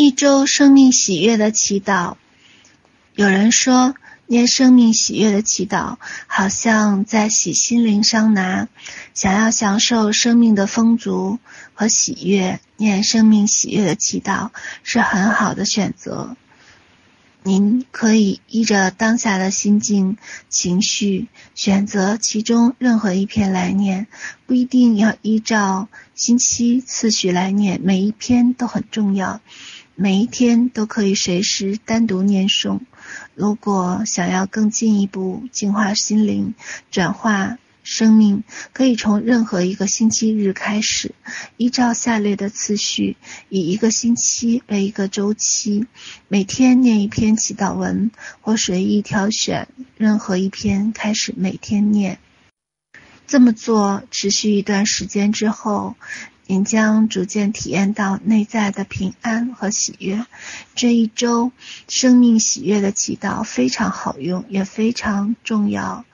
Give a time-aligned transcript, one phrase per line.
[0.00, 2.14] 一周生命喜悦的祈祷。
[3.16, 3.96] 有人说，
[4.28, 5.96] 念生命喜悦的祈祷，
[6.28, 8.68] 好像在洗心灵桑拿。
[9.12, 11.40] 想要享受生命的丰足
[11.74, 14.50] 和喜悦，念生命喜悦的祈祷
[14.84, 16.36] 是很好的选择。
[17.42, 20.16] 您可以依着当下的心境、
[20.48, 21.26] 情绪，
[21.56, 24.06] 选择其中任何一篇来念，
[24.46, 29.40] 不一定要依照星期次序来念，每一篇都很重要。
[30.00, 32.78] 每一天都可以随时单独念诵。
[33.34, 36.54] 如果想要更进一步净化心灵、
[36.92, 41.16] 转化生命，可以从任何一个星期日开始，
[41.56, 43.16] 依照下列的次序，
[43.48, 45.88] 以一个星期为一个周期，
[46.28, 52.20] 每天念一篇祈祷文，或随意挑选任何一篇开始每天念。
[53.26, 55.96] 这么做持续一段时间之后，
[56.50, 60.24] 您将逐渐体验到内在的平安和喜悦。
[60.74, 61.52] 这一周
[61.88, 66.06] 生命喜悦的祈祷非常好用，也非常重要。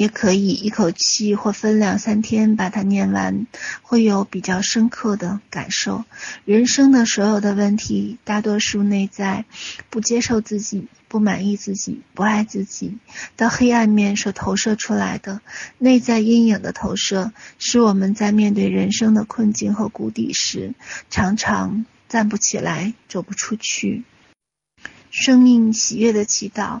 [0.00, 3.46] 也可以一口气或分两三天把它念完，
[3.82, 6.06] 会有比较深刻的感受。
[6.46, 9.44] 人生的所有的问题，大多数内在
[9.90, 12.96] 不接受自己、不满意自己、不爱自己
[13.36, 15.42] 的黑暗面所投射出来的
[15.76, 20.72] 内在阴影的投射，使我们在面对人生的困境和谷底时，
[21.10, 24.04] 常常站不起来、走不出去。
[25.10, 26.80] 生命喜悦的祈祷。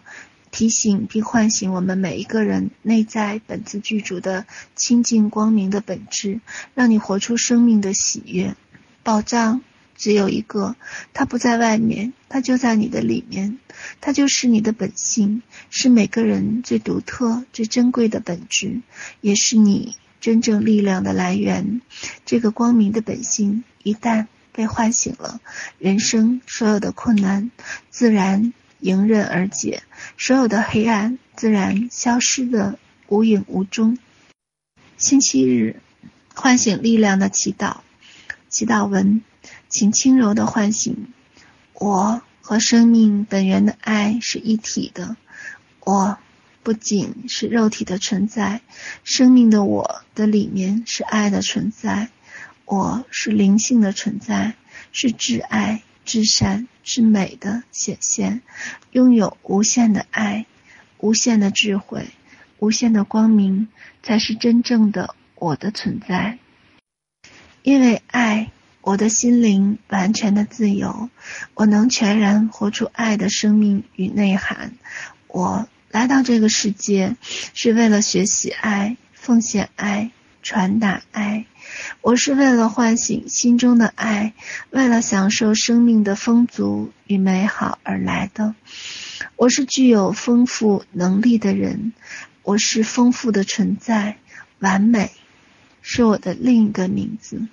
[0.50, 6.40] 提醒并唤醒我们每一个人内在本自具足的清净光明的本质，
[6.74, 8.56] 让你活出生命的喜悦。
[9.02, 9.62] 宝藏
[9.96, 10.76] 只有一个，
[11.12, 13.58] 它不在外面，它就在你的里面，
[14.00, 18.80] 它就是你的本性，是每个人最独特、最珍贵的本质，
[19.20, 21.80] 也是你真正力量的来源。
[22.26, 25.40] 这个光明的本性一旦被唤醒了，
[25.78, 27.50] 人生所有的困难
[27.90, 29.82] 自然迎刃而解，
[30.18, 32.78] 所有的黑暗自然消失的
[33.08, 33.98] 无影无踪。
[34.96, 35.80] 星期日，
[36.34, 37.78] 唤醒力量的祈祷，
[38.48, 39.22] 祈祷文，
[39.68, 41.12] 请轻柔地唤醒
[41.74, 45.16] 我和生命本源的爱是一体的。
[45.80, 46.18] 我
[46.62, 48.60] 不仅是肉体的存在，
[49.02, 52.10] 生命的我的里面是爱的存在。
[52.66, 54.54] 我是灵性的存在，
[54.92, 55.82] 是挚爱。
[56.04, 58.42] 至善至美的显现，
[58.92, 60.46] 拥有无限的爱、
[60.98, 62.08] 无限的智慧、
[62.58, 63.68] 无限的光明，
[64.02, 66.38] 才是真正的我的存在。
[67.62, 68.50] 因为爱，
[68.80, 71.10] 我的心灵完全的自由，
[71.54, 74.74] 我能全然活出爱的生命与内涵。
[75.26, 77.16] 我来到这个世界，
[77.54, 80.10] 是为了学习爱、奉献爱、
[80.42, 81.46] 传达爱。
[82.00, 84.32] 我是为了唤醒心中的爱，
[84.70, 88.54] 为了享受生命的丰足与美好而来的。
[89.36, 91.92] 我是具有丰富能力的人，
[92.42, 94.18] 我是丰富的存在，
[94.58, 95.10] 完美
[95.82, 97.46] 是我的另一个名字。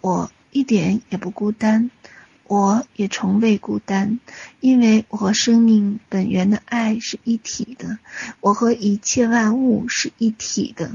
[0.00, 1.90] 我一点也不孤单，
[2.44, 4.18] 我也从未孤单，
[4.60, 7.98] 因为我和生命本源的爱是一体的，
[8.40, 10.92] 我和一切万物是一体的。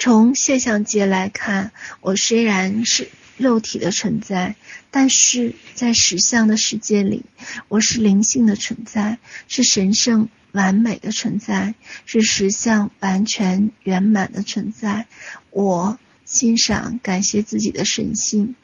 [0.00, 4.56] 从现象界来看，我虽然是肉体的存在，
[4.90, 7.26] 但是在实相的世界里，
[7.68, 11.74] 我是灵性的存在，是神圣完美的存在，
[12.06, 15.06] 是实相完全圆满的存在。
[15.50, 18.54] 我欣赏、感谢自己的神性，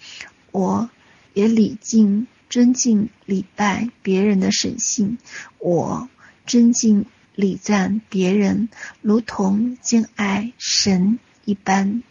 [0.53, 0.89] 我
[1.35, 5.19] 也礼敬、尊敬、礼拜别人的神性，
[5.59, 6.09] 我
[6.47, 7.05] 尊敬。
[7.39, 8.71] 礼赞别人，
[9.03, 12.03] 如同敬爱神一般。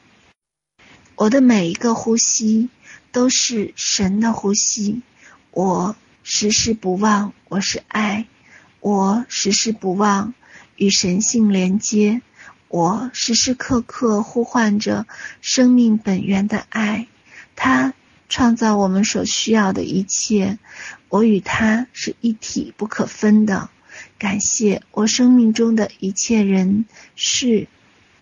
[1.15, 2.69] 我的每一个呼吸
[3.11, 5.01] 都是神的呼吸。
[5.51, 8.27] 我时时不忘我是爱，
[8.79, 10.33] 我时时不忘
[10.77, 12.21] 与神性连接。
[12.69, 15.05] 我时时刻刻呼唤着
[15.41, 17.07] 生命本源的爱，
[17.55, 17.93] 它
[18.29, 20.59] 创造我们所需要的一切。
[21.09, 23.69] 我与它是一体不可分的。
[24.17, 26.85] 感谢我生命中的一切人
[27.15, 27.67] 事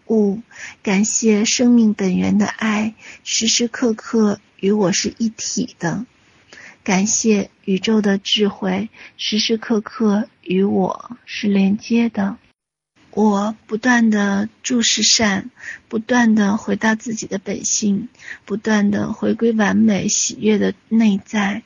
[0.08, 0.42] 物，
[0.82, 6.06] 感谢生命本源的爱，时时刻刻与我是一体的。
[6.84, 12.38] 感谢宇宙的智慧，时时刻刻与我是连接的。
[13.12, 15.52] 我不断地注视善，
[15.88, 18.10] 不断地回到自己的本性，
[18.44, 21.62] 不断地回归完美喜悦的内在。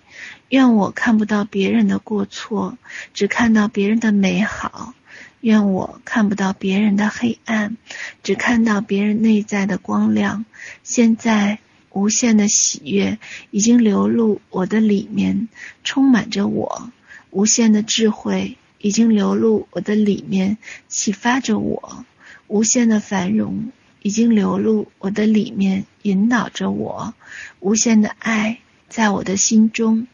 [0.50, 2.78] 愿我看不到别人的过错，
[3.14, 4.94] 只看到别人的美好；
[5.42, 7.78] 愿我看不到别人的黑暗，
[8.24, 10.46] 只看到别人内在的光亮。
[10.84, 11.60] 现在
[11.92, 13.18] 无限的喜悦
[13.52, 15.48] 已经流入我的里面，
[15.84, 16.92] 充满着我；
[17.32, 22.06] 无限的智慧已经流入我的里面，启发着我；
[22.48, 23.72] 无限的繁荣
[24.02, 27.14] 已经流入我的里面，引导着我；
[27.60, 28.60] 无限的爱
[28.90, 30.08] 在我的心中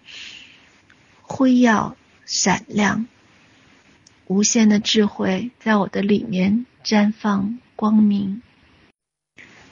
[1.21, 1.95] 辉耀
[2.25, 3.05] 闪亮；
[4.27, 8.41] 无限的智慧在我的里面绽放光明。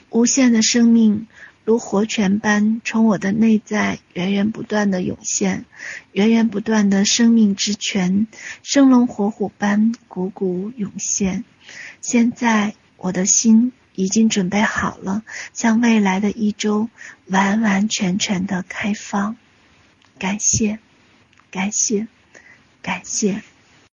[0.09, 1.27] 无限的生命
[1.63, 5.65] 如活泉般从我的内在源源不断的涌现，
[6.11, 8.27] 源源不断的生命之泉，
[8.61, 11.45] 生龙活虎般汩汩涌现。
[12.01, 16.89] 现在我的心已经准备好了，向未来的一周
[17.27, 19.37] 完完全全的开放。
[20.19, 20.79] 感谢，
[21.51, 22.07] 感谢，
[22.81, 23.41] 感谢。